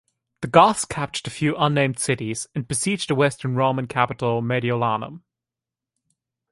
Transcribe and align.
The 0.41 0.47
Goths 0.47 0.83
captured 0.85 1.27
a 1.27 1.29
few 1.29 1.55
unnamed 1.57 1.99
cities 1.99 2.47
and 2.55 2.67
besieged 2.67 3.07
the 3.11 3.13
Western 3.13 3.53
Roman 3.53 3.85
capital 3.85 4.41
Mediolanum. 4.41 5.21